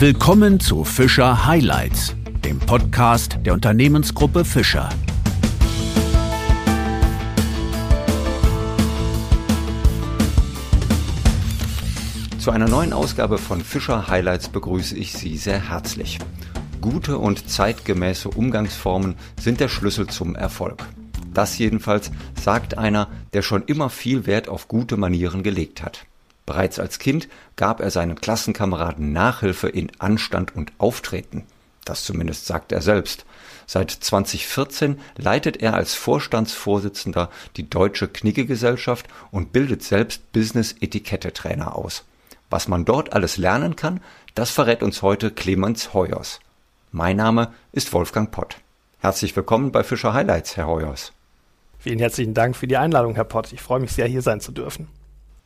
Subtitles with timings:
[0.00, 4.88] Willkommen zu Fischer Highlights, dem Podcast der Unternehmensgruppe Fischer.
[12.38, 16.18] Zu einer neuen Ausgabe von Fischer Highlights begrüße ich Sie sehr herzlich.
[16.80, 20.88] Gute und zeitgemäße Umgangsformen sind der Schlüssel zum Erfolg.
[21.34, 22.10] Das jedenfalls
[22.42, 26.06] sagt einer, der schon immer viel Wert auf gute Manieren gelegt hat.
[26.50, 31.44] Bereits als Kind gab er seinen Klassenkameraden Nachhilfe in Anstand und Auftreten.
[31.84, 33.24] Das zumindest sagt er selbst.
[33.68, 42.04] Seit 2014 leitet er als Vorstandsvorsitzender die Deutsche Knigge-Gesellschaft und bildet selbst Business-Etikette-Trainer aus.
[42.50, 44.00] Was man dort alles lernen kann,
[44.34, 46.40] das verrät uns heute Clemens Heuers.
[46.90, 48.56] Mein Name ist Wolfgang Pott.
[48.98, 51.12] Herzlich willkommen bei Fischer Highlights, Herr Heuers.
[51.78, 53.52] Vielen herzlichen Dank für die Einladung, Herr Pott.
[53.52, 54.88] Ich freue mich sehr, hier sein zu dürfen.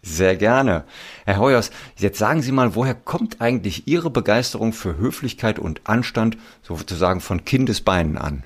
[0.06, 0.84] Sehr gerne.
[1.24, 6.36] Herr Heuers, jetzt sagen Sie mal, woher kommt eigentlich Ihre Begeisterung für Höflichkeit und Anstand
[6.62, 8.44] sozusagen von Kindesbeinen an?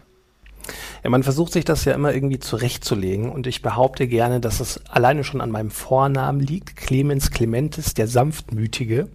[1.02, 4.80] Ja, man versucht sich das ja immer irgendwie zurechtzulegen und ich behaupte gerne, dass es
[4.88, 9.08] alleine schon an meinem Vornamen liegt, Clemens Clementis, der Sanftmütige.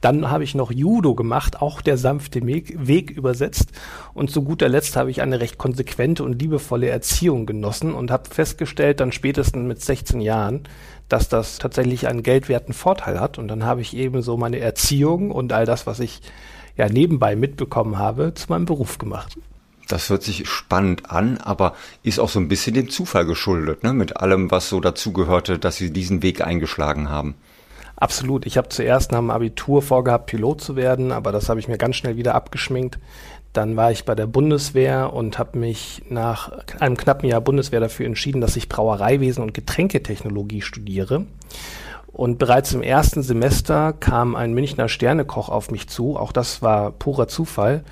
[0.00, 3.70] Dann habe ich noch Judo gemacht, auch der sanfte Weg übersetzt
[4.14, 8.28] und zu guter Letzt habe ich eine recht konsequente und liebevolle Erziehung genossen und habe
[8.28, 10.64] festgestellt, dann spätestens mit 16 Jahren,
[11.10, 13.36] dass das tatsächlich einen geldwerten Vorteil hat.
[13.36, 16.22] Und dann habe ich eben so meine Erziehung und all das, was ich
[16.76, 19.36] ja nebenbei mitbekommen habe, zu meinem Beruf gemacht.
[19.88, 23.92] Das hört sich spannend an, aber ist auch so ein bisschen dem Zufall geschuldet, ne?
[23.92, 27.34] mit allem, was so dazugehörte, dass Sie diesen Weg eingeschlagen haben.
[27.96, 28.46] Absolut.
[28.46, 31.76] Ich habe zuerst nach dem Abitur vorgehabt, Pilot zu werden, aber das habe ich mir
[31.76, 32.98] ganz schnell wieder abgeschminkt.
[33.52, 38.06] Dann war ich bei der Bundeswehr und habe mich nach einem knappen Jahr Bundeswehr dafür
[38.06, 41.26] entschieden, dass ich Brauereiwesen und Getränketechnologie studiere.
[42.12, 46.16] Und bereits im ersten Semester kam ein Münchner Sternekoch auf mich zu.
[46.16, 47.84] Auch das war purer Zufall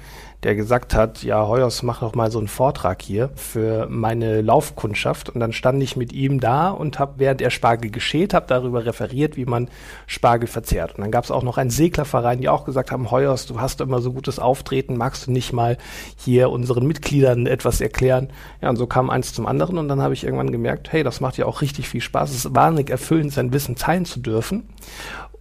[0.44, 5.30] der gesagt hat, ja, Heuers, mach doch mal so einen Vortrag hier für meine Laufkundschaft.
[5.30, 8.86] Und dann stand ich mit ihm da und habe, während er Spargel geschält, habe darüber
[8.86, 9.68] referiert, wie man
[10.06, 10.94] Spargel verzehrt.
[10.94, 13.80] Und dann gab es auch noch einen Seglerverein, die auch gesagt haben, Heuers, du hast
[13.80, 15.76] immer so gutes Auftreten, magst du nicht mal
[16.16, 18.30] hier unseren Mitgliedern etwas erklären?
[18.62, 21.20] Ja, und so kam eins zum anderen und dann habe ich irgendwann gemerkt, hey, das
[21.20, 22.30] macht ja auch richtig viel Spaß.
[22.30, 24.68] Es ist wahnsinnig erfüllend, sein Wissen teilen zu dürfen.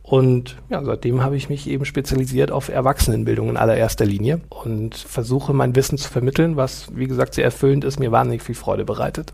[0.09, 5.53] Und ja, seitdem habe ich mich eben spezialisiert auf Erwachsenenbildung in allererster Linie und versuche
[5.53, 9.33] mein Wissen zu vermitteln, was, wie gesagt, sehr erfüllend ist, mir wahnsinnig viel Freude bereitet.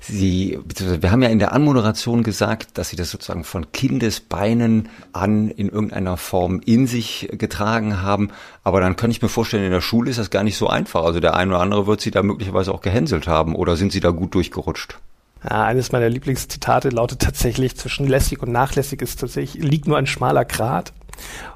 [0.00, 0.58] Sie,
[1.00, 5.68] wir haben ja in der Anmoderation gesagt, dass Sie das sozusagen von Kindesbeinen an in
[5.68, 8.30] irgendeiner Form in sich getragen haben.
[8.64, 11.04] Aber dann kann ich mir vorstellen, in der Schule ist das gar nicht so einfach.
[11.04, 14.00] Also der eine oder andere wird Sie da möglicherweise auch gehänselt haben oder sind Sie
[14.00, 14.98] da gut durchgerutscht?
[15.44, 20.06] Ja, eines meiner Lieblingszitate lautet tatsächlich, zwischen lässig und nachlässig ist tatsächlich, liegt nur ein
[20.06, 20.92] schmaler Grat.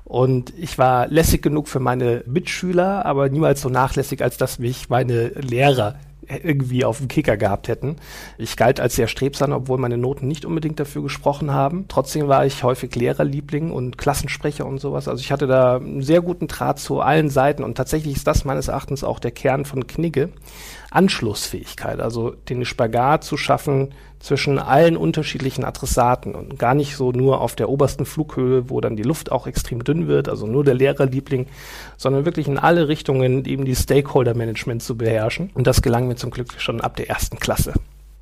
[0.05, 4.89] Und ich war lässig genug für meine Mitschüler, aber niemals so nachlässig, als dass mich
[4.89, 5.97] meine Lehrer
[6.29, 7.97] irgendwie auf dem Kicker gehabt hätten.
[8.39, 11.87] Ich galt als sehr strebsam, obwohl meine Noten nicht unbedingt dafür gesprochen haben.
[11.89, 15.09] Trotzdem war ich häufig Lehrerliebling und Klassensprecher und sowas.
[15.09, 18.45] Also ich hatte da einen sehr guten Draht zu allen Seiten und tatsächlich ist das
[18.45, 20.31] meines Erachtens auch der Kern von Knigge.
[20.91, 27.41] Anschlussfähigkeit, also den Spagat zu schaffen zwischen allen unterschiedlichen Adressaten und gar nicht so nur
[27.41, 30.75] auf der obersten Flughöhe, wo dann die Luft auch extrem dünn wird, also nur der
[30.75, 31.47] Lehrerliebling,
[31.97, 35.51] sondern wirklich in alle Richtungen eben die Stakeholder-Management zu beherrschen.
[35.55, 37.75] Und das gelang mir zum Glück schon ab der ersten Klasse.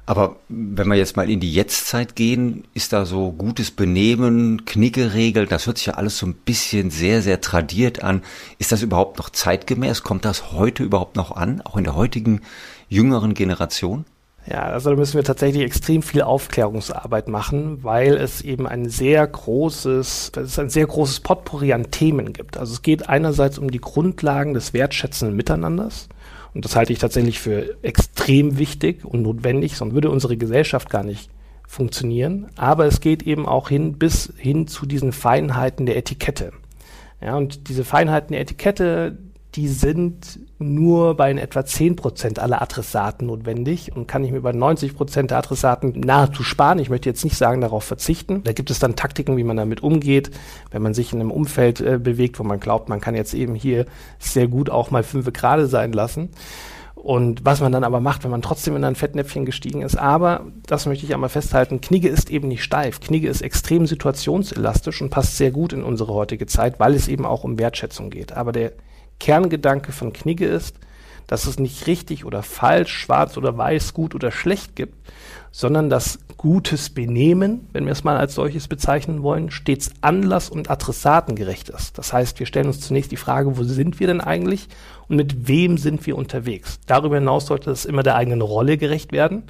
[0.06, 5.48] Aber wenn wir jetzt mal in die Jetztzeit gehen, ist da so gutes Benehmen, Knickeregeln,
[5.48, 8.22] das hört sich ja alles so ein bisschen sehr, sehr tradiert an.
[8.58, 10.02] Ist das überhaupt noch zeitgemäß?
[10.02, 12.40] Kommt das heute überhaupt noch an, auch in der heutigen
[12.88, 14.04] jüngeren Generation?
[14.46, 19.26] Ja, also da müssen wir tatsächlich extrem viel Aufklärungsarbeit machen, weil es eben ein sehr
[19.26, 22.56] großes, es ein sehr großes Potpourri an Themen gibt.
[22.56, 26.08] Also es geht einerseits um die Grundlagen des wertschätzenden Miteinanders.
[26.54, 31.04] Und das halte ich tatsächlich für extrem wichtig und notwendig, sonst würde unsere Gesellschaft gar
[31.04, 31.30] nicht
[31.68, 32.48] funktionieren.
[32.56, 36.52] Aber es geht eben auch hin bis hin zu diesen Feinheiten der Etikette.
[37.20, 39.18] Ja, und diese Feinheiten der Etikette,
[39.56, 44.42] die sind nur bei in etwa 10 Prozent aller Adressaten notwendig und kann ich mir
[44.42, 46.78] bei 90 Prozent der Adressaten nahezu sparen.
[46.78, 48.44] Ich möchte jetzt nicht sagen, darauf verzichten.
[48.44, 50.30] Da gibt es dann Taktiken, wie man damit umgeht,
[50.70, 53.54] wenn man sich in einem Umfeld äh, bewegt, wo man glaubt, man kann jetzt eben
[53.56, 53.86] hier
[54.20, 56.30] sehr gut auch mal fünf gerade sein lassen.
[56.94, 59.96] Und was man dann aber macht, wenn man trotzdem in ein Fettnäpfchen gestiegen ist.
[59.96, 63.00] Aber, das möchte ich einmal festhalten, Knigge ist eben nicht steif.
[63.00, 67.24] Knigge ist extrem situationselastisch und passt sehr gut in unsere heutige Zeit, weil es eben
[67.24, 68.32] auch um Wertschätzung geht.
[68.32, 68.72] Aber der
[69.20, 70.76] Kerngedanke von Knigge ist,
[71.28, 74.96] dass es nicht richtig oder falsch, schwarz oder weiß, gut oder schlecht gibt,
[75.52, 80.70] sondern das gutes Benehmen, wenn wir es mal als solches bezeichnen wollen, stets anlass- und
[80.70, 81.98] adressatengerecht ist.
[81.98, 84.68] Das heißt, wir stellen uns zunächst die Frage, wo sind wir denn eigentlich
[85.10, 86.78] und mit wem sind wir unterwegs.
[86.86, 89.42] Darüber hinaus sollte es immer der eigenen Rolle gerecht werden.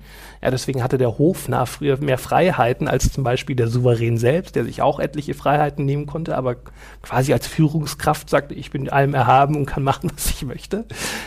[0.42, 4.64] Ja, deswegen hatte der Hofnarr früher mehr Freiheiten als zum Beispiel der Souverän selbst, der
[4.64, 6.56] sich auch etliche Freiheiten nehmen konnte, aber
[7.02, 10.86] quasi als Führungskraft sagte, ich bin allem erhaben und kann machen, was ich möchte.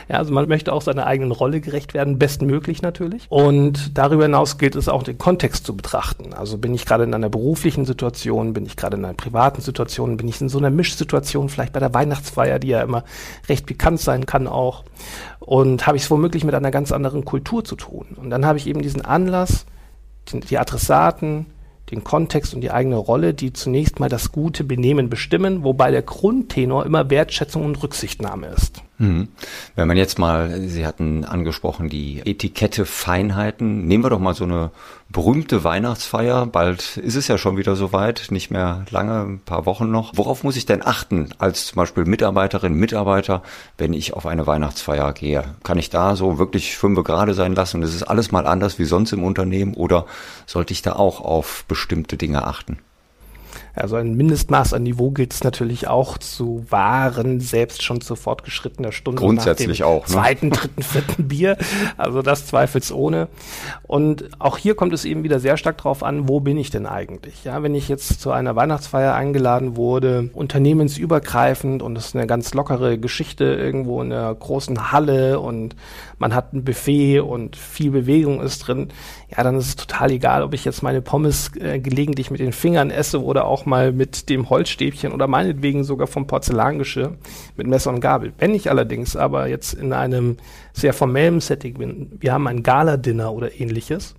[0.10, 3.28] Ja, also man möchte auch seiner eigenen Rolle gerecht werden, bestmöglich natürlich.
[3.30, 6.33] Und darüber hinaus gilt es auch den Kontext zu betrachten.
[6.33, 10.15] Also bin ich gerade in einer beruflichen Situation, bin ich gerade in einer privaten Situation,
[10.15, 13.04] bin ich in so einer Mischsituation, vielleicht bei der Weihnachtsfeier, die ja immer
[13.50, 14.86] recht pikant sein kann auch.
[15.42, 18.15] Und habe ich es womöglich mit einer ganz anderen Kultur zu tun.
[18.15, 19.65] Und dann habe ich eben diesen Anlass,
[20.31, 21.48] die Adressaten,
[21.92, 26.04] den Kontext und die eigene Rolle, die zunächst mal das gute Benehmen bestimmen, wobei der
[26.04, 28.81] Grundtenor immer Wertschätzung und Rücksichtnahme ist.
[29.00, 29.30] Mhm.
[29.75, 33.88] Wenn man jetzt mal, Sie hatten angesprochen, die Etikette Feinheiten.
[33.88, 34.72] Nehmen wir doch mal so eine
[35.10, 36.45] berühmte Weihnachtsfeier.
[36.45, 40.12] Bald ist es ja schon wieder soweit, nicht mehr lange, ein paar Wochen noch.
[40.16, 43.42] Worauf muss ich denn achten als zum Beispiel Mitarbeiterin, Mitarbeiter,
[43.78, 45.44] wenn ich auf eine Weihnachtsfeier gehe?
[45.63, 48.78] Kann ich da so wirklich fünf gerade sein lassen und es ist alles mal anders
[48.78, 50.06] wie sonst im Unternehmen oder
[50.45, 52.78] sollte ich da auch auf bestimmte Dinge achten?
[53.75, 58.92] Also ein Mindestmaß an Niveau gilt es natürlich auch zu wahren, selbst schon zu fortgeschrittener
[58.92, 59.20] Stunde.
[59.20, 60.08] Grundsätzlich nach dem auch.
[60.08, 60.14] Ne?
[60.14, 61.58] Zweiten, dritten, vierten Bier.
[61.98, 63.30] Also das zweifelsohne.
[63.81, 66.86] Und auch hier kommt es eben wieder sehr stark darauf an, wo bin ich denn
[66.86, 67.44] eigentlich?
[67.44, 72.54] Ja, wenn ich jetzt zu einer Weihnachtsfeier eingeladen wurde, unternehmensübergreifend und es ist eine ganz
[72.54, 75.76] lockere Geschichte irgendwo in einer großen Halle und
[76.19, 78.90] man hat ein Buffet und viel Bewegung ist drin,
[79.35, 82.53] ja, dann ist es total egal, ob ich jetzt meine Pommes äh, gelegentlich mit den
[82.53, 87.15] Fingern esse oder auch mal mit dem Holzstäbchen oder meinetwegen sogar vom Porzellangeschirr
[87.57, 88.33] mit Messer und Gabel.
[88.38, 90.38] Wenn ich allerdings aber jetzt in einem
[90.74, 94.13] sehr formellen Setting bin, wir haben ein Gala-Dinner oder ähnliches,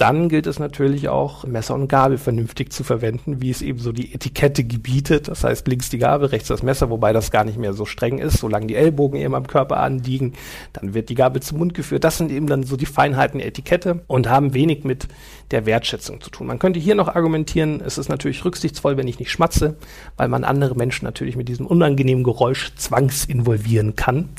[0.00, 3.92] dann gilt es natürlich auch, Messer und Gabel vernünftig zu verwenden, wie es eben so
[3.92, 5.28] die Etikette gebietet.
[5.28, 8.18] Das heißt, links die Gabel, rechts das Messer, wobei das gar nicht mehr so streng
[8.18, 8.38] ist.
[8.38, 10.32] Solange die Ellbogen eben am Körper anliegen,
[10.72, 12.04] dann wird die Gabel zum Mund geführt.
[12.04, 15.06] Das sind eben dann so die Feinheiten der Etikette und haben wenig mit
[15.50, 16.46] der Wertschätzung zu tun.
[16.46, 19.76] Man könnte hier noch argumentieren, es ist natürlich rücksichtsvoll, wenn ich nicht schmatze,
[20.16, 24.30] weil man andere Menschen natürlich mit diesem unangenehmen Geräusch zwangsinvolvieren kann.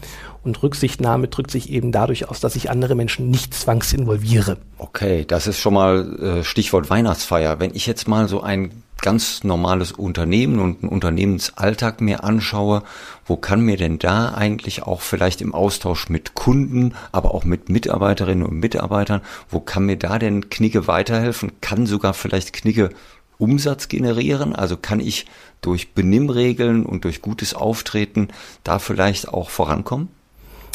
[0.43, 4.57] Und Rücksichtnahme drückt sich eben dadurch aus, dass ich andere Menschen nicht zwangsinvolviere.
[4.79, 7.59] Okay, das ist schon mal äh, Stichwort Weihnachtsfeier.
[7.59, 8.71] Wenn ich jetzt mal so ein
[9.01, 12.83] ganz normales Unternehmen und einen Unternehmensalltag mir anschaue,
[13.25, 17.69] wo kann mir denn da eigentlich auch vielleicht im Austausch mit Kunden, aber auch mit
[17.69, 21.51] Mitarbeiterinnen und Mitarbeitern, wo kann mir da denn Knigge weiterhelfen?
[21.61, 22.91] Kann sogar vielleicht Knigge
[23.37, 24.55] Umsatz generieren?
[24.55, 25.25] Also kann ich
[25.61, 28.29] durch Benimmregeln und durch gutes Auftreten
[28.63, 30.09] da vielleicht auch vorankommen?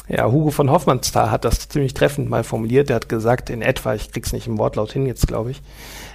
[0.08, 2.88] Ja, Hugo von Hoffmannsthal hat das ziemlich treffend mal formuliert.
[2.88, 5.62] Der hat gesagt, in etwa, ich krieg's nicht im Wortlaut hin jetzt, glaube ich,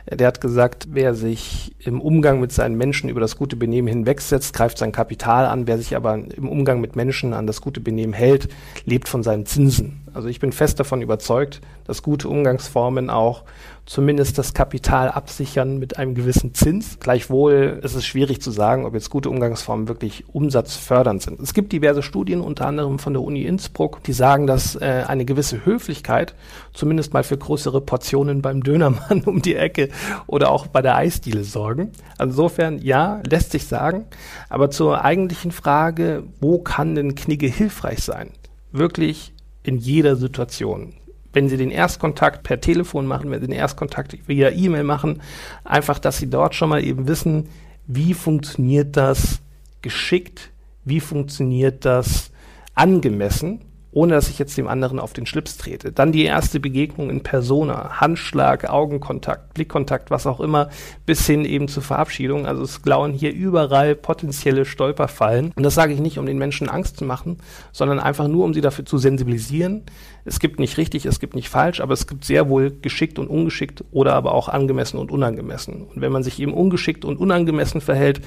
[0.09, 4.53] der hat gesagt, wer sich im Umgang mit seinen Menschen über das gute Benehmen hinwegsetzt,
[4.53, 5.67] greift sein Kapital an.
[5.67, 8.47] Wer sich aber im Umgang mit Menschen an das gute Benehmen hält,
[8.85, 10.00] lebt von seinen Zinsen.
[10.13, 13.43] Also ich bin fest davon überzeugt, dass gute Umgangsformen auch
[13.85, 16.99] zumindest das Kapital absichern mit einem gewissen Zins.
[16.99, 21.39] Gleichwohl ist es schwierig zu sagen, ob jetzt gute Umgangsformen wirklich umsatzfördernd sind.
[21.39, 25.25] Es gibt diverse Studien, unter anderem von der Uni Innsbruck, die sagen, dass äh, eine
[25.25, 26.35] gewisse Höflichkeit
[26.73, 29.89] zumindest mal für größere Portionen beim Dönermann um die Ecke
[30.27, 31.91] oder auch bei der Eisdiele sorgen.
[32.19, 34.05] Insofern ja, lässt sich sagen.
[34.49, 38.31] Aber zur eigentlichen Frage, wo kann denn Knigge hilfreich sein?
[38.71, 39.33] Wirklich
[39.63, 40.93] in jeder Situation.
[41.33, 45.21] Wenn Sie den Erstkontakt per Telefon machen, wenn Sie den Erstkontakt via E-Mail machen,
[45.63, 47.47] einfach, dass Sie dort schon mal eben wissen,
[47.87, 49.41] wie funktioniert das
[49.81, 50.51] geschickt,
[50.83, 52.31] wie funktioniert das
[52.75, 55.91] angemessen ohne dass ich jetzt dem anderen auf den Schlips trete.
[55.91, 60.69] Dann die erste Begegnung in Persona, Handschlag, Augenkontakt, Blickkontakt, was auch immer,
[61.05, 62.45] bis hin eben zur Verabschiedung.
[62.45, 65.51] Also es klauen hier überall potenzielle Stolperfallen.
[65.55, 67.37] Und das sage ich nicht, um den Menschen Angst zu machen,
[67.73, 69.83] sondern einfach nur, um sie dafür zu sensibilisieren.
[70.23, 73.27] Es gibt nicht richtig, es gibt nicht falsch, aber es gibt sehr wohl geschickt und
[73.27, 75.83] ungeschickt oder aber auch angemessen und unangemessen.
[75.83, 78.21] Und wenn man sich eben ungeschickt und unangemessen verhält,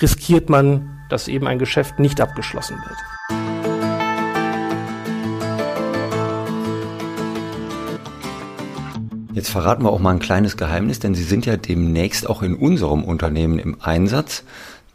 [0.00, 3.15] riskiert man, dass eben ein Geschäft nicht abgeschlossen wird.
[9.36, 12.54] Jetzt verraten wir auch mal ein kleines Geheimnis, denn Sie sind ja demnächst auch in
[12.54, 14.44] unserem Unternehmen im Einsatz.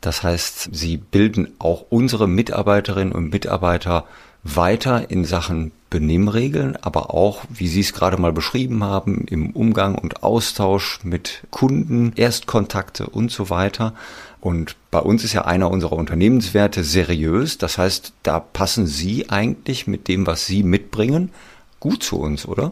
[0.02, 4.06] Das heißt, Sie bilden auch unsere Mitarbeiterinnen und Mitarbeiter
[4.42, 9.94] weiter in Sachen Benimmregeln, aber auch, wie Sie es gerade mal beschrieben haben, im Umgang
[9.94, 13.94] und Austausch mit Kunden, Erstkontakte und so weiter.
[14.40, 17.60] Und bei uns ist ja einer unserer Unternehmenswerte seriös.
[17.60, 21.30] Das heißt, da passen Sie eigentlich mit dem, was Sie mitbringen,
[21.80, 22.72] gut zu uns, oder?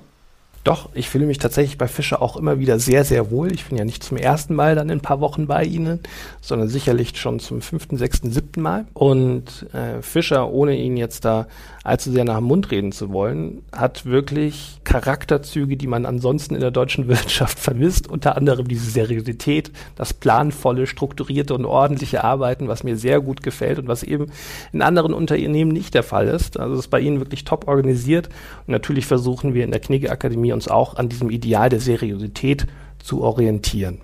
[0.69, 3.51] Doch, ich fühle mich tatsächlich bei Fischer auch immer wieder sehr, sehr wohl.
[3.51, 5.99] Ich bin ja nicht zum ersten Mal dann in ein paar Wochen bei Ihnen,
[6.41, 8.85] sondern sicherlich schon zum fünften, sechsten, siebten Mal.
[8.93, 11.47] Und äh, Fischer, ohne ihn jetzt da
[11.83, 16.61] allzu sehr nach dem Mund reden zu wollen, hat wirklich Charakterzüge, die man ansonsten in
[16.61, 18.07] der deutschen Wirtschaft vermisst.
[18.07, 23.79] Unter anderem diese Seriosität, das planvolle, strukturierte und ordentliche Arbeiten, was mir sehr gut gefällt
[23.79, 24.27] und was eben
[24.71, 26.59] in anderen Unternehmen nicht der Fall ist.
[26.59, 28.27] Also es ist bei Ihnen wirklich top organisiert.
[28.67, 32.68] Und natürlich versuchen wir in der Knigge Akademie uns auch an diesem Ideal der Seriosität
[33.01, 34.01] zu orientieren.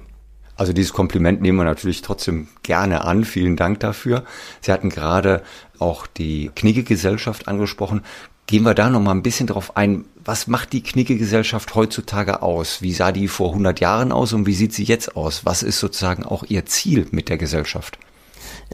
[0.55, 3.25] Also dieses Kompliment nehmen wir natürlich trotzdem gerne an.
[3.25, 4.23] Vielen Dank dafür.
[4.61, 5.43] Sie hatten gerade
[5.79, 8.03] auch die Knigge-Gesellschaft angesprochen.
[8.47, 10.05] Gehen wir da noch mal ein bisschen drauf ein.
[10.23, 12.81] Was macht die Knigge-Gesellschaft heutzutage aus?
[12.81, 15.45] Wie sah die vor 100 Jahren aus und wie sieht sie jetzt aus?
[15.45, 17.99] Was ist sozusagen auch ihr Ziel mit der Gesellschaft?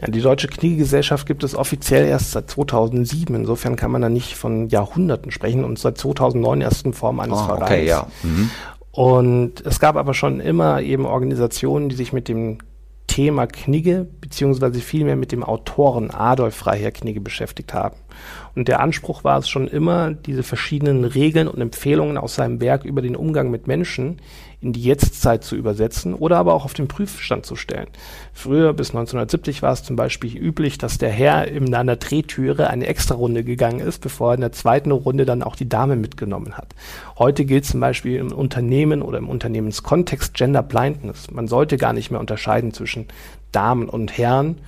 [0.00, 3.34] Ja, die Deutsche Knigge-Gesellschaft gibt es offiziell erst seit 2007.
[3.34, 7.38] Insofern kann man da nicht von Jahrhunderten sprechen und seit 2009 erst in Form eines
[7.38, 7.62] oh, Vereins.
[7.62, 8.06] Okay, ja.
[8.22, 8.50] Mhm.
[8.90, 12.58] Und es gab aber schon immer eben Organisationen, die sich mit dem
[13.06, 17.96] Thema Knigge beziehungsweise vielmehr mit dem Autoren Adolf Freiherr Knigge beschäftigt haben.
[18.54, 22.84] Und der Anspruch war es schon immer, diese verschiedenen Regeln und Empfehlungen aus seinem Werk
[22.84, 24.20] über den Umgang mit Menschen
[24.62, 27.88] in die Jetztzeit zu übersetzen oder aber auch auf den Prüfstand zu stellen.
[28.32, 32.86] Früher bis 1970 war es zum Beispiel üblich, dass der Herr in einer Drehtüre eine
[32.86, 36.76] Extra-Runde gegangen ist, bevor er in der zweiten Runde dann auch die Dame mitgenommen hat.
[37.18, 41.30] Heute gilt zum Beispiel im Unternehmen oder im Unternehmenskontext Gender Blindness.
[41.32, 43.08] Man sollte gar nicht mehr unterscheiden zwischen
[43.50, 44.58] Damen und Herren,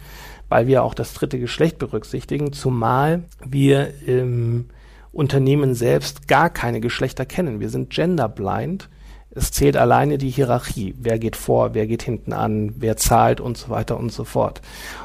[0.48, 4.66] weil wir auch das dritte Geschlecht berücksichtigen, zumal wir im
[5.12, 7.60] Unternehmen selbst gar keine Geschlechter kennen.
[7.60, 8.88] Wir sind genderblind
[9.34, 10.94] es zählt alleine die Hierarchie.
[10.98, 14.60] Wer geht vor, wer geht hinten an, wer zahlt und so weiter und so fort.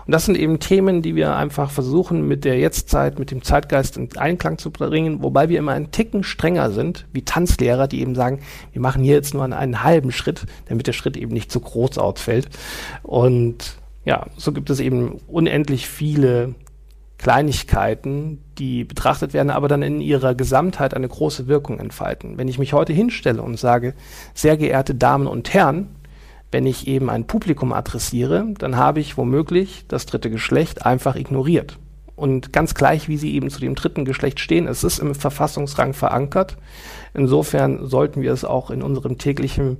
[0.06, 3.98] Und das sind eben Themen, die wir einfach versuchen, mit der Jetztzeit, mit dem Zeitgeist
[3.98, 8.16] in Einklang zu bringen, wobei wir immer einen Ticken strenger sind, wie Tanzlehrer, die eben
[8.16, 8.40] sagen,
[8.72, 11.60] wir machen hier jetzt nur einen, einen halben Schritt, damit der Schritt eben nicht zu
[11.60, 12.50] groß ausfällt.
[13.04, 16.56] Und ja, so gibt es eben unendlich viele
[17.20, 22.38] Kleinigkeiten, die betrachtet werden, aber dann in ihrer Gesamtheit eine große Wirkung entfalten.
[22.38, 23.94] Wenn ich mich heute hinstelle und sage,
[24.34, 25.90] sehr geehrte Damen und Herren,
[26.52, 31.78] wenn ich eben ein Publikum adressiere, dann habe ich womöglich das dritte Geschlecht einfach ignoriert.
[32.16, 35.94] Und ganz gleich, wie sie eben zu dem dritten Geschlecht stehen, es ist im Verfassungsrang
[35.94, 36.58] verankert.
[37.14, 39.78] Insofern sollten wir es auch in unserem täglichen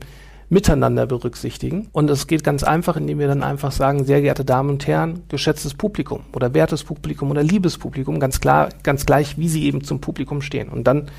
[0.50, 1.88] miteinander berücksichtigen.
[1.92, 5.24] Und es geht ganz einfach, indem wir dann einfach sagen, sehr geehrte Damen und Herren,
[5.30, 9.84] geschätztes Publikum oder wertes Publikum oder liebes Publikum, ganz klar, ganz gleich, wie sie eben
[9.84, 10.70] zum Publikum stehen.
[10.70, 11.10] Und dann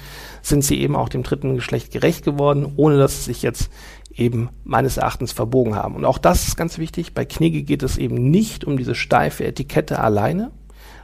[0.42, 3.70] sind sie eben auch dem dritten Geschlecht gerecht geworden, ohne dass sie sich jetzt
[4.12, 5.94] eben meines Erachtens verbogen haben.
[5.94, 7.14] Und auch das ist ganz wichtig.
[7.14, 10.50] Bei Knigge geht es eben nicht um diese steife Etikette alleine,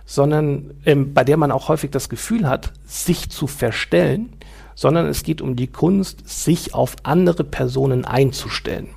[0.05, 4.31] sondern ähm, bei der man auch häufig das Gefühl hat, sich zu verstellen,
[4.77, 8.91] sondern es geht um die Kunst, sich auf andere Personen einzustellen.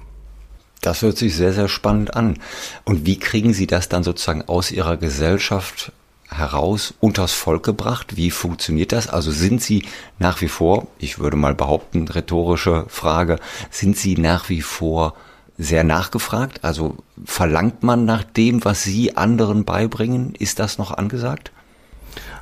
[0.82, 2.38] Das hört sich sehr, sehr spannend an.
[2.86, 5.92] Und wie kriegen Sie das dann sozusagen aus Ihrer Gesellschaft
[6.30, 8.16] heraus unters Volk gebracht?
[8.16, 9.08] Wie funktioniert das?
[9.08, 9.86] Also sind Sie
[10.20, 13.40] nach wie vor, ich würde mal behaupten, rhetorische Frage,
[13.72, 15.16] sind Sie nach wie vor
[15.58, 16.64] sehr nachgefragt?
[16.64, 16.96] Also
[17.26, 20.34] verlangt man nach dem, was Sie anderen beibringen?
[20.36, 21.52] Ist das noch angesagt?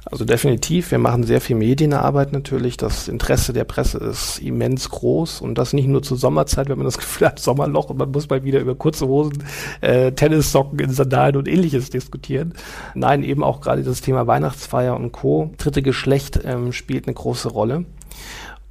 [0.09, 2.77] Also definitiv, wir machen sehr viel Medienarbeit natürlich.
[2.77, 6.85] Das Interesse der Presse ist immens groß und das nicht nur zur Sommerzeit, wenn man
[6.85, 9.43] das Gefühl hat, Sommerloch und man muss mal wieder über kurze Hosen,
[9.81, 12.53] äh, Tennissocken in Sandalen und ähnliches diskutieren.
[12.95, 15.51] Nein, eben auch gerade das Thema Weihnachtsfeier und Co.
[15.57, 17.85] Dritte Geschlecht ähm, spielt eine große Rolle.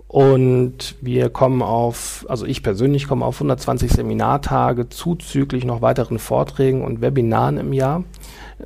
[0.09, 6.83] Und wir kommen auf, also ich persönlich komme auf 120 Seminartage zuzüglich noch weiteren Vorträgen
[6.83, 8.05] und Webinaren im Jahr.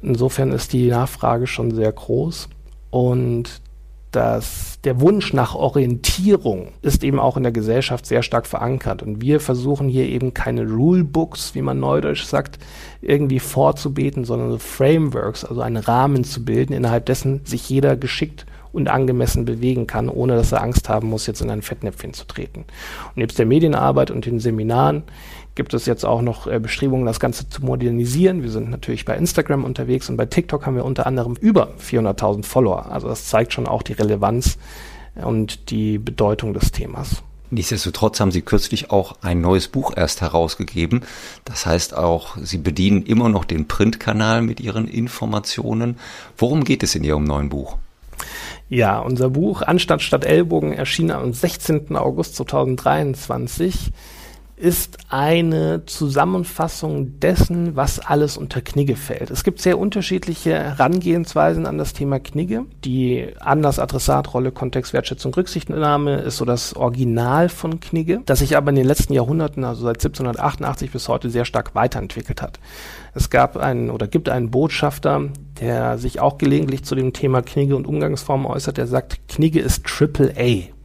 [0.03, 2.49] Insofern ist die Nachfrage schon sehr groß.
[2.91, 3.61] Und
[4.11, 9.03] dass der Wunsch nach Orientierung ist eben auch in der Gesellschaft sehr stark verankert.
[9.03, 12.59] Und wir versuchen hier eben keine Rulebooks, wie man neudeutsch sagt,
[13.01, 18.89] irgendwie vorzubeten, sondern Frameworks, also einen Rahmen zu bilden, innerhalb dessen sich jeder geschickt und
[18.89, 22.61] angemessen bewegen kann, ohne dass er Angst haben muss, jetzt in ein Fettnäpfchen zu treten.
[23.09, 25.05] Und nebst der Medienarbeit und den Seminaren
[25.55, 28.43] gibt es jetzt auch noch äh, Bestrebungen, das Ganze zu modernisieren.
[28.43, 32.45] Wir sind natürlich bei Instagram unterwegs und bei TikTok haben wir unter anderem über 400.000
[32.45, 32.91] Follower.
[32.91, 34.59] Also das zeigt schon auch die Relevanz
[35.17, 37.23] und die Bedeutung des Themas.
[37.53, 41.03] Nichtsdestotrotz haben Sie kürzlich auch ein neues Buch erst herausgegeben.
[41.45, 45.99] Das heißt auch, Sie bedienen immer noch den Printkanal mit Ihren Informationen.
[46.39, 47.77] Worum geht es in Ihrem neuen Buch?
[48.73, 51.97] Ja, unser Buch Anstatt statt Ellbogen erschien am 16.
[51.97, 53.91] August 2023
[54.61, 59.31] ist eine Zusammenfassung dessen, was alles unter Knigge fällt.
[59.31, 62.67] Es gibt sehr unterschiedliche Herangehensweisen an das Thema Knigge.
[62.85, 68.57] Die Anlass, Adressat, Rolle, Kontext, Wertschätzung, Rücksichtnahme ist so das Original von Knigge, das sich
[68.57, 72.61] aber in den letzten Jahrhunderten, also seit 1788 bis heute, sehr stark weiterentwickelt hat.
[73.15, 77.77] Es gab einen oder gibt einen Botschafter, der sich auch gelegentlich zu dem Thema Knigge
[77.77, 80.80] und Umgangsformen äußert, der sagt, Knigge ist Triple A.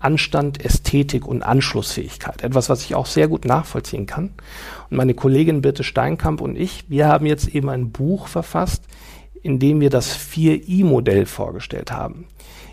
[0.00, 2.42] Anstand, Ästhetik und Anschlussfähigkeit.
[2.42, 4.30] Etwas, was ich auch sehr gut nachvollziehen kann.
[4.90, 8.84] Und meine Kollegin Birte Steinkamp und ich, wir haben jetzt eben ein Buch verfasst,
[9.42, 12.26] in dem wir das 4i-Modell vorgestellt haben.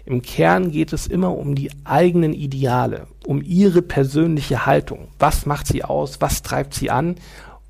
[0.06, 5.10] Im Kern geht es immer um die eigenen Ideale, um ihre persönliche Haltung.
[5.20, 6.22] Was macht sie aus?
[6.22, 7.16] Was treibt sie an?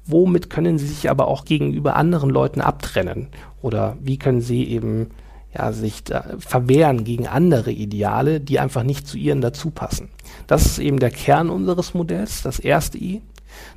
[0.06, 3.30] Womit können sie sich aber auch gegenüber anderen Leuten abtrennen?
[3.62, 5.10] Oder wie können sie eben
[5.58, 6.04] ja, sich
[6.40, 10.10] verwehren gegen andere Ideale, die einfach nicht zu ihren dazu passen.
[10.46, 13.22] Das ist eben der Kern unseres Modells, das erste I.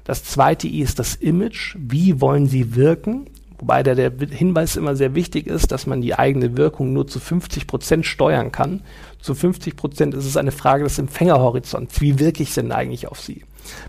[0.05, 1.77] Das zweite I ist das Image.
[1.79, 3.27] Wie wollen Sie wirken?
[3.59, 7.21] Wobei der, der Hinweis immer sehr wichtig ist, dass man die eigene Wirkung nur zu
[7.21, 8.81] 50 Prozent steuern kann.
[9.21, 12.01] Zu 50 Prozent ist es eine Frage des Empfängerhorizonts.
[12.01, 13.43] Wie wirke ich denn eigentlich auf Sie?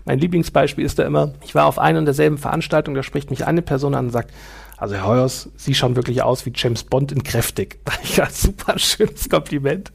[0.04, 3.46] Mein Lieblingsbeispiel ist da immer, ich war auf einer und derselben Veranstaltung, da spricht mich
[3.46, 4.30] eine Person an und sagt,
[4.82, 7.78] also Herr Heuers, Sie schauen wirklich aus wie James Bond in kräftig.
[8.16, 9.92] Ja, super schönes Kompliment.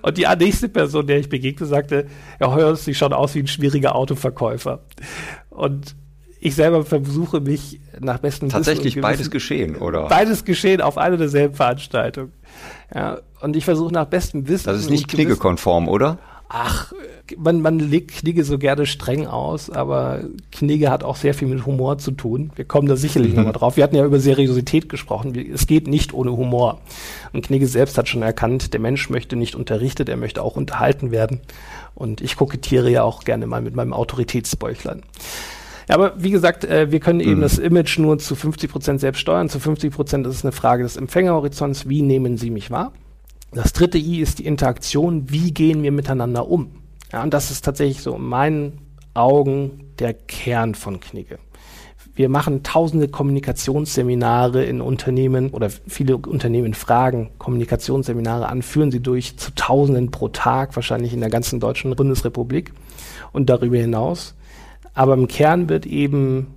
[0.00, 2.06] Und die nächste Person, der ich begegnete, sagte,
[2.38, 4.80] Herr Heuers, Sie schauen aus wie ein schwieriger Autoverkäufer.
[5.50, 5.94] Und
[6.40, 10.08] ich selber versuche mich nach bestem Tatsächlich beides geschehen, oder?
[10.08, 12.32] Beides geschehen auf einer derselben Veranstaltung.
[12.94, 14.64] Ja, und ich versuche nach bestem Wissen.
[14.64, 16.18] Das ist nicht kniggekonform, oder?
[16.48, 16.92] ach,
[17.36, 21.66] man, man legt Knigge so gerne streng aus, aber Knigge hat auch sehr viel mit
[21.66, 22.50] Humor zu tun.
[22.54, 23.36] Wir kommen da sicherlich mhm.
[23.36, 23.76] nochmal drauf.
[23.76, 25.34] Wir hatten ja über Seriosität gesprochen.
[25.52, 26.80] Es geht nicht ohne Humor.
[27.32, 31.10] Und Knigge selbst hat schon erkannt, der Mensch möchte nicht unterrichtet, er möchte auch unterhalten
[31.10, 31.40] werden.
[31.94, 35.02] Und ich kokettiere ja auch gerne mal mit meinem Autoritätsbäuchlein.
[35.88, 37.42] Ja, aber wie gesagt, äh, wir können eben mhm.
[37.42, 39.48] das Image nur zu 50 Prozent selbst steuern.
[39.48, 41.88] Zu 50 Prozent ist es eine Frage des Empfängerhorizonts.
[41.88, 42.92] Wie nehmen Sie mich wahr?
[43.52, 45.30] Das dritte I ist die Interaktion.
[45.30, 46.70] Wie gehen wir miteinander um?
[47.12, 48.78] Ja, und das ist tatsächlich so in meinen
[49.14, 51.38] Augen der Kern von Knigge.
[52.14, 59.36] Wir machen tausende Kommunikationsseminare in Unternehmen oder viele Unternehmen fragen Kommunikationsseminare an, führen sie durch
[59.36, 62.72] zu Tausenden pro Tag, wahrscheinlich in der ganzen deutschen Bundesrepublik
[63.32, 64.34] und darüber hinaus.
[64.94, 66.54] Aber im Kern wird eben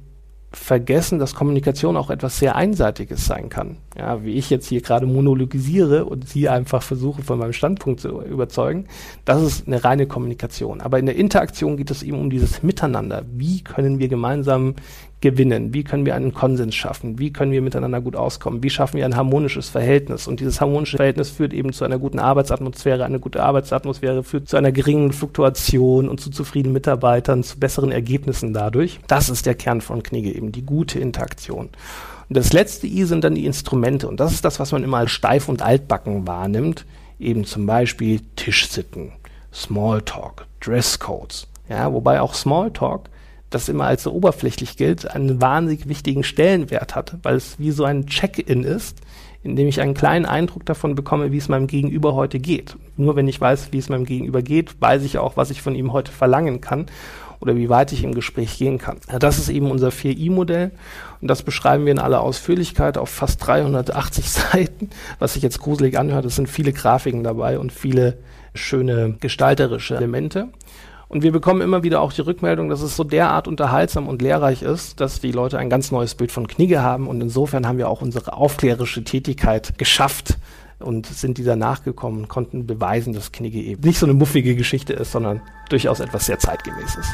[0.51, 3.77] vergessen, dass Kommunikation auch etwas sehr Einseitiges sein kann.
[3.95, 8.21] Ja, wie ich jetzt hier gerade monologisiere und sie einfach versuche, von meinem Standpunkt zu
[8.21, 8.85] überzeugen,
[9.25, 10.81] das ist eine reine Kommunikation.
[10.81, 13.25] Aber in der Interaktion geht es eben um dieses Miteinander.
[13.31, 14.75] Wie können wir gemeinsam
[15.21, 15.73] gewinnen?
[15.73, 17.19] Wie können wir einen Konsens schaffen?
[17.19, 18.63] Wie können wir miteinander gut auskommen?
[18.63, 20.27] Wie schaffen wir ein harmonisches Verhältnis?
[20.27, 23.03] Und dieses harmonische Verhältnis führt eben zu einer guten Arbeitsatmosphäre.
[23.03, 28.53] Eine gute Arbeitsatmosphäre führt zu einer geringen Fluktuation und zu zufriedenen Mitarbeitern, zu besseren Ergebnissen
[28.53, 28.99] dadurch.
[29.07, 31.69] Das ist der Kern von Knigge, eben die gute Interaktion.
[32.29, 34.07] Und das letzte I sind dann die Instrumente.
[34.07, 36.85] Und das ist das, was man immer als steif und altbacken wahrnimmt.
[37.19, 39.11] Eben zum Beispiel Tischsitten,
[39.53, 41.47] Smalltalk, Dresscodes.
[41.67, 43.09] Ja, wobei auch Smalltalk
[43.49, 47.83] das immer als so oberflächlich gilt, einen wahnsinnig wichtigen Stellenwert hat, weil es wie so
[47.83, 48.97] ein Check-in ist,
[49.41, 52.75] in dem ich einen kleinen Eindruck davon bekomme, wie es meinem Gegenüber heute geht.
[52.97, 55.75] Nur wenn ich weiß, wie es meinem Gegenüber geht, weiß ich auch, was ich von
[55.75, 56.87] ihm heute verlangen kann
[57.39, 58.97] oder wie weit ich im Gespräch gehen kann.
[59.19, 60.71] Das ist eben unser 4i-Modell
[61.21, 64.89] und das beschreiben wir in aller Ausführlichkeit auf fast 380 Seiten.
[65.19, 68.17] Was sich jetzt gruselig anhört, es sind viele Grafiken dabei und viele
[68.53, 70.49] schöne gestalterische Elemente.
[71.09, 74.61] Und wir bekommen immer wieder auch die Rückmeldung, dass es so derart unterhaltsam und lehrreich
[74.61, 77.07] ist, dass die Leute ein ganz neues Bild von Knigge haben.
[77.07, 80.37] Und insofern haben wir auch unsere aufklärerische Tätigkeit geschafft
[80.77, 85.11] und sind dieser nachgekommen, konnten beweisen, dass Knigge eben nicht so eine muffige Geschichte ist,
[85.11, 87.07] sondern durchaus etwas sehr zeitgemäßes.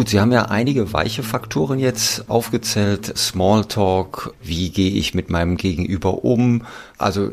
[0.00, 3.18] Gut, Sie haben ja einige weiche Faktoren jetzt aufgezählt.
[3.18, 6.64] Smalltalk, wie gehe ich mit meinem Gegenüber um?
[6.96, 7.32] Also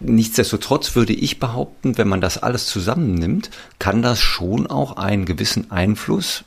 [0.00, 5.70] Nichtsdestotrotz würde ich behaupten, wenn man das alles zusammennimmt, kann das schon auch einen gewissen
[5.70, 6.44] Einfluss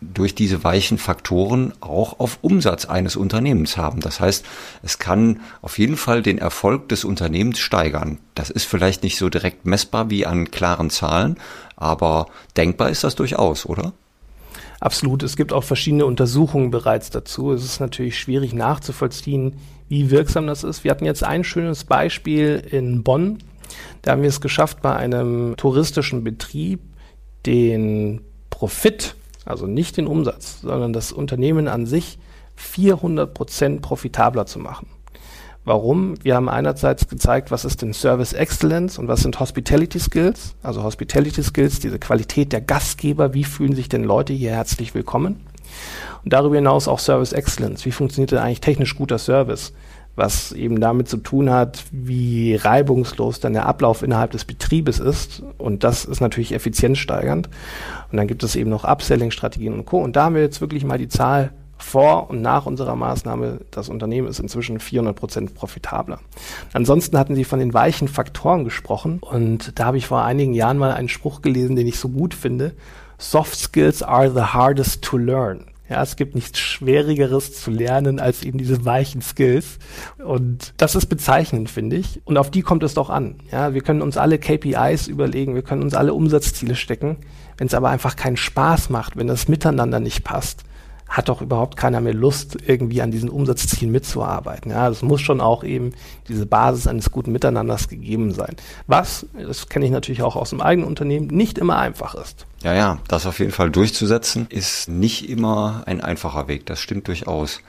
[0.00, 4.00] durch diese weichen Faktoren auch auf Umsatz eines Unternehmens haben.
[4.00, 4.44] Das heißt,
[4.82, 8.18] es kann auf jeden Fall den Erfolg des Unternehmens steigern.
[8.34, 11.36] Das ist vielleicht nicht so direkt messbar wie an klaren Zahlen,
[11.76, 13.92] aber denkbar ist das durchaus, oder?
[14.80, 15.22] Absolut.
[15.22, 17.52] Es gibt auch verschiedene Untersuchungen bereits dazu.
[17.52, 19.54] Es ist natürlich schwierig nachzuvollziehen,
[19.88, 20.84] wie wirksam das ist.
[20.84, 23.38] Wir hatten jetzt ein schönes Beispiel in Bonn.
[24.02, 26.80] Da haben wir es geschafft, bei einem touristischen Betrieb
[27.46, 32.18] den Profit, also nicht den Umsatz, sondern das Unternehmen an sich
[32.56, 34.88] 400 Prozent profitabler zu machen.
[35.66, 36.14] Warum?
[36.22, 40.54] Wir haben einerseits gezeigt, was ist denn Service Excellence und was sind Hospitality Skills.
[40.62, 45.40] Also Hospitality Skills, diese Qualität der Gastgeber, wie fühlen sich denn Leute hier herzlich willkommen.
[46.22, 47.84] Und darüber hinaus auch Service Excellence.
[47.84, 49.72] Wie funktioniert denn eigentlich technisch guter Service?
[50.14, 55.42] Was eben damit zu tun hat, wie reibungslos dann der Ablauf innerhalb des Betriebes ist.
[55.58, 57.48] Und das ist natürlich effizienzsteigernd.
[58.12, 59.98] Und dann gibt es eben noch Upselling-Strategien und Co.
[59.98, 63.88] Und da haben wir jetzt wirklich mal die Zahl vor und nach unserer Maßnahme, das
[63.88, 66.20] Unternehmen ist inzwischen 400 Prozent profitabler.
[66.72, 70.78] Ansonsten hatten Sie von den weichen Faktoren gesprochen und da habe ich vor einigen Jahren
[70.78, 72.74] mal einen Spruch gelesen, den ich so gut finde.
[73.18, 75.66] Soft skills are the hardest to learn.
[75.88, 79.78] Ja, es gibt nichts Schwierigeres zu lernen als eben diese weichen Skills.
[80.18, 82.20] Und das ist bezeichnend, finde ich.
[82.24, 83.36] Und auf die kommt es doch an.
[83.52, 87.18] Ja, wir können uns alle KPIs überlegen, wir können uns alle Umsatzziele stecken.
[87.56, 90.64] Wenn es aber einfach keinen Spaß macht, wenn das Miteinander nicht passt,
[91.08, 94.70] hat doch überhaupt keiner mehr Lust, irgendwie an diesen Umsatzzielen mitzuarbeiten.
[94.70, 95.92] Ja, das muss schon auch eben
[96.28, 98.56] diese Basis eines guten Miteinanders gegeben sein.
[98.86, 102.46] Was, das kenne ich natürlich auch aus dem eigenen Unternehmen, nicht immer einfach ist.
[102.62, 106.66] Ja, ja, das auf jeden Fall durchzusetzen, ist nicht immer ein einfacher Weg.
[106.66, 107.60] Das stimmt durchaus.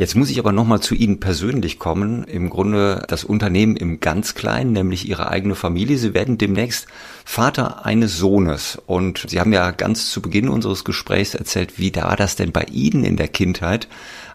[0.00, 2.24] Jetzt muss ich aber nochmal zu Ihnen persönlich kommen.
[2.24, 5.98] Im Grunde das Unternehmen im ganz Kleinen, nämlich Ihre eigene Familie.
[5.98, 6.86] Sie werden demnächst
[7.26, 8.80] Vater eines Sohnes.
[8.86, 12.62] Und Sie haben ja ganz zu Beginn unseres Gesprächs erzählt, wie da das denn bei
[12.72, 13.88] Ihnen in der Kindheit,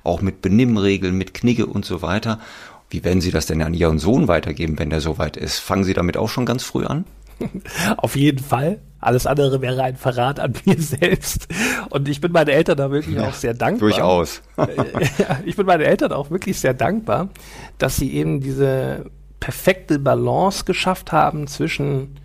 [0.04, 2.39] auch mit Benimmregeln, mit Knigge und so weiter.
[2.91, 5.58] Wie werden Sie das denn an Ihren Sohn weitergeben, wenn der soweit ist?
[5.58, 7.06] Fangen Sie damit auch schon ganz früh an?
[7.97, 8.79] Auf jeden Fall.
[8.99, 11.47] Alles andere wäre ein Verrat an mir selbst.
[11.89, 13.89] Und ich bin meinen Eltern da wirklich ja, auch sehr dankbar.
[13.89, 14.41] Durchaus.
[15.45, 17.29] ich bin meinen Eltern auch wirklich sehr dankbar,
[17.77, 19.05] dass sie eben diese
[19.39, 22.19] perfekte Balance geschafft haben zwischen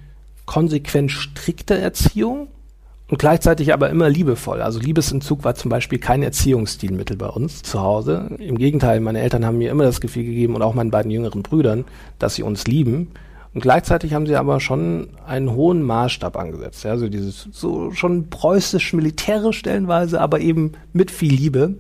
[0.46, 2.48] konsequent strikter Erziehung
[3.10, 4.62] und gleichzeitig aber immer liebevoll.
[4.62, 8.30] Also Liebesentzug war zum Beispiel kein Erziehungsstilmittel bei uns zu Hause.
[8.38, 11.42] Im Gegenteil, meine Eltern haben mir immer das Gefühl gegeben und auch meinen beiden jüngeren
[11.42, 11.84] Brüdern,
[12.18, 13.08] dass sie uns lieben
[13.52, 16.84] und gleichzeitig haben sie aber schon einen hohen Maßstab angesetzt.
[16.84, 21.74] Ja, also dieses so schon preußisch-militärisch stellenweise, aber eben mit viel Liebe.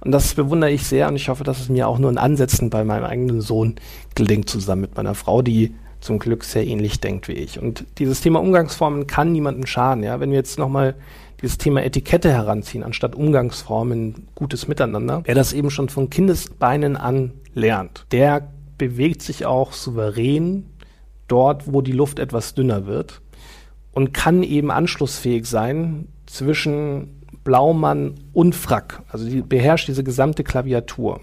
[0.00, 2.68] Und das bewundere ich sehr und ich hoffe, dass es mir auch nur in Ansätzen
[2.68, 3.76] bei meinem eigenen Sohn
[4.14, 7.58] gelingt, zusammen mit meiner Frau, die zum Glück sehr ähnlich denkt wie ich.
[7.58, 10.04] Und dieses Thema Umgangsformen kann niemandem schaden.
[10.04, 10.94] Ja, wenn wir jetzt nochmal
[11.40, 17.32] dieses Thema Etikette heranziehen, anstatt Umgangsformen, gutes Miteinander, wer das eben schon von Kindesbeinen an
[17.54, 20.66] lernt, der bewegt sich auch souverän
[21.28, 23.20] dort, wo die Luft etwas dünner wird
[23.92, 29.02] und kann eben anschlussfähig sein zwischen Blaumann und Frack.
[29.08, 31.20] Also die beherrscht diese gesamte Klaviatur.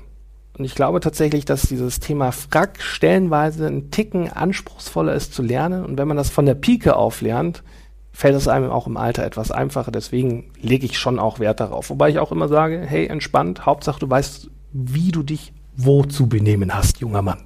[0.58, 5.84] Und ich glaube tatsächlich, dass dieses Thema Frack stellenweise ein Ticken anspruchsvoller ist zu lernen.
[5.84, 7.64] Und wenn man das von der Pike auf lernt,
[8.12, 9.92] fällt es einem auch im Alter etwas einfacher.
[9.92, 11.90] Deswegen lege ich schon auch Wert darauf.
[11.90, 16.28] Wobei ich auch immer sage, hey, entspannt, Hauptsache du weißt, wie du dich wo zu
[16.28, 17.40] benehmen hast, junger Mann.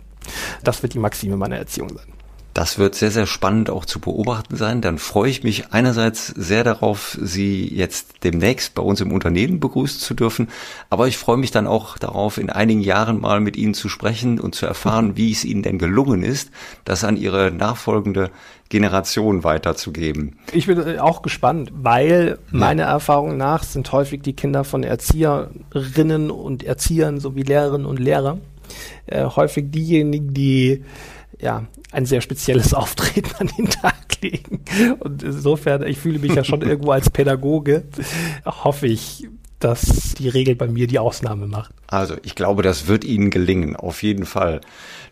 [0.63, 2.16] Das wird die Maxime meiner Erziehung sein.
[2.57, 4.81] Das wird sehr, sehr spannend auch zu beobachten sein.
[4.81, 9.99] Dann freue ich mich einerseits sehr darauf, Sie jetzt demnächst bei uns im Unternehmen begrüßen
[9.99, 10.47] zu dürfen.
[10.89, 14.39] Aber ich freue mich dann auch darauf, in einigen Jahren mal mit Ihnen zu sprechen
[14.39, 16.49] und zu erfahren, wie es Ihnen denn gelungen ist,
[16.83, 18.31] das an Ihre nachfolgende
[18.69, 20.39] Generation weiterzugeben.
[20.51, 22.57] Ich bin äh, auch gespannt, weil ja.
[22.57, 28.39] meiner Erfahrung nach sind häufig die Kinder von Erzieherinnen und Erziehern sowie Lehrerinnen und Lehrer
[29.05, 30.83] äh, häufig diejenigen, die
[31.39, 34.63] ja, ein sehr spezielles Auftreten an den Tag legen.
[34.99, 37.83] Und insofern, ich fühle mich ja schon irgendwo als Pädagoge,
[38.45, 39.27] hoffe ich,
[39.59, 41.73] dass die Regel bei mir die Ausnahme macht.
[41.87, 44.61] Also ich glaube, das wird Ihnen gelingen, auf jeden Fall.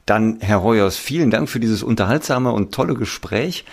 [0.06, 3.66] Dann, Herr Hoyers, vielen Dank für dieses unterhaltsame und tolle Gespräch.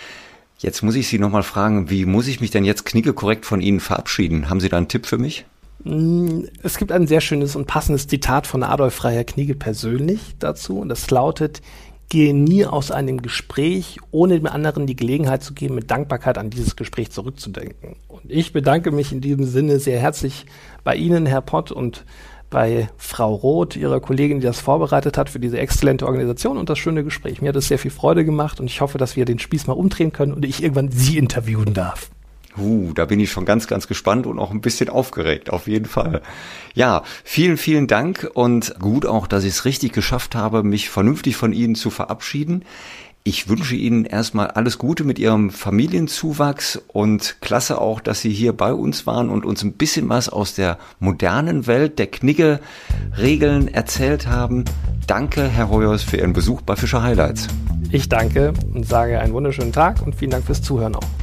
[0.57, 3.81] Jetzt muss ich Sie nochmal fragen, wie muss ich mich denn jetzt knickekorrekt von Ihnen
[3.81, 4.49] verabschieden?
[4.49, 5.45] Haben Sie da einen Tipp für mich?
[5.83, 10.79] Mm, es gibt ein sehr schönes und passendes Zitat von Adolf Freier Knigge persönlich dazu
[10.79, 11.61] und das lautet,
[12.13, 16.51] gehe nie aus einem Gespräch, ohne dem anderen die Gelegenheit zu geben, mit Dankbarkeit an
[16.51, 17.95] dieses Gespräch zurückzudenken.
[18.07, 20.45] Und ich bedanke mich in diesem Sinne sehr herzlich
[20.83, 22.05] bei Ihnen, Herr Pott, und
[22.51, 26.77] bei Frau Roth, ihrer Kollegin, die das vorbereitet hat für diese exzellente Organisation und das
[26.77, 27.41] schöne Gespräch.
[27.41, 29.73] Mir hat es sehr viel Freude gemacht und ich hoffe, dass wir den Spieß mal
[29.73, 32.11] umdrehen können und ich irgendwann Sie interviewen darf.
[32.57, 35.85] Uh, da bin ich schon ganz, ganz gespannt und auch ein bisschen aufgeregt, auf jeden
[35.85, 36.21] Fall.
[36.75, 41.35] Ja, vielen, vielen Dank und gut auch, dass ich es richtig geschafft habe, mich vernünftig
[41.35, 42.63] von Ihnen zu verabschieden.
[43.25, 48.51] Ich wünsche Ihnen erstmal alles Gute mit Ihrem Familienzuwachs und klasse auch, dass Sie hier
[48.51, 54.27] bei uns waren und uns ein bisschen was aus der modernen Welt der Knigge-Regeln erzählt
[54.27, 54.65] haben.
[55.07, 57.47] Danke, Herr Hoyers, für Ihren Besuch bei Fischer Highlights.
[57.91, 61.22] Ich danke und sage einen wunderschönen Tag und vielen Dank fürs Zuhören auch.